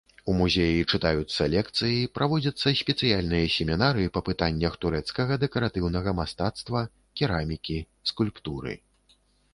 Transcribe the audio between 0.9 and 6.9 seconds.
чытаюцца лекцыі, праводзяцца спецыяльныя семінары па пытаннях турэцкага дэкаратыўнага мастацтва,